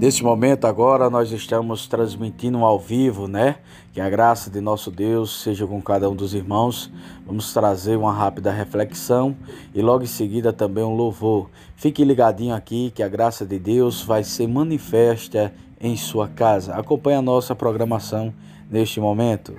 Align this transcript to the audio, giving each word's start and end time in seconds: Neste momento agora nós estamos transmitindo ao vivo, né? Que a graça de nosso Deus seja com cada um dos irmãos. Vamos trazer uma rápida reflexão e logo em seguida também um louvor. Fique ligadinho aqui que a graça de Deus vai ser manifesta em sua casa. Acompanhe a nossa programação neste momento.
Neste 0.00 0.24
momento 0.24 0.66
agora 0.66 1.10
nós 1.10 1.30
estamos 1.30 1.86
transmitindo 1.86 2.56
ao 2.64 2.78
vivo, 2.78 3.28
né? 3.28 3.56
Que 3.92 4.00
a 4.00 4.08
graça 4.08 4.48
de 4.48 4.58
nosso 4.58 4.90
Deus 4.90 5.42
seja 5.42 5.66
com 5.66 5.78
cada 5.82 6.08
um 6.08 6.16
dos 6.16 6.32
irmãos. 6.32 6.90
Vamos 7.26 7.52
trazer 7.52 7.98
uma 7.98 8.10
rápida 8.10 8.50
reflexão 8.50 9.36
e 9.74 9.82
logo 9.82 10.02
em 10.02 10.06
seguida 10.06 10.54
também 10.54 10.82
um 10.82 10.96
louvor. 10.96 11.50
Fique 11.76 12.02
ligadinho 12.02 12.54
aqui 12.54 12.90
que 12.94 13.02
a 13.02 13.08
graça 13.08 13.44
de 13.44 13.58
Deus 13.58 14.02
vai 14.02 14.24
ser 14.24 14.48
manifesta 14.48 15.52
em 15.78 15.94
sua 15.98 16.28
casa. 16.28 16.72
Acompanhe 16.76 17.18
a 17.18 17.22
nossa 17.22 17.54
programação 17.54 18.32
neste 18.70 19.00
momento. 19.00 19.54